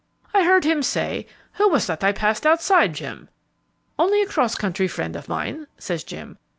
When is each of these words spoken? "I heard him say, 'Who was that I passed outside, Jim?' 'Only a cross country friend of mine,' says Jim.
"I 0.33 0.43
heard 0.45 0.63
him 0.63 0.81
say, 0.81 1.27
'Who 1.57 1.69
was 1.69 1.85
that 1.85 2.03
I 2.03 2.11
passed 2.11 2.43
outside, 2.43 2.95
Jim?' 2.95 3.29
'Only 3.99 4.23
a 4.23 4.27
cross 4.27 4.55
country 4.55 4.87
friend 4.87 5.15
of 5.15 5.29
mine,' 5.29 5.67
says 5.77 6.03
Jim. 6.03 6.39